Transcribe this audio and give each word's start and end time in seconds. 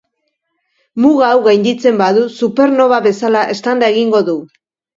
Muga 1.03 1.27
hau 1.33 1.43
gainditzen 1.49 2.01
badu, 2.01 2.25
supernoba 2.41 3.01
bezala 3.11 3.47
eztanda 3.55 3.95
egingo 3.97 4.27
du. 4.35 4.39